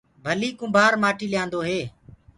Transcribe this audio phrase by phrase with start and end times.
[0.23, 1.79] پيلي ڪُنڀآ ڪآٽيٚ ليآندو هي۔